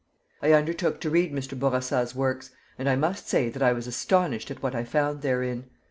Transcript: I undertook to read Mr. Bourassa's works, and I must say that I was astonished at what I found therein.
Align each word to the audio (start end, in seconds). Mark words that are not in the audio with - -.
I 0.41 0.51
undertook 0.53 0.99
to 1.01 1.11
read 1.11 1.31
Mr. 1.31 1.53
Bourassa's 1.59 2.15
works, 2.15 2.49
and 2.79 2.89
I 2.89 2.95
must 2.95 3.29
say 3.29 3.49
that 3.49 3.61
I 3.61 3.71
was 3.71 3.85
astonished 3.85 4.49
at 4.49 4.63
what 4.63 4.73
I 4.73 4.83
found 4.83 5.21
therein. 5.21 5.69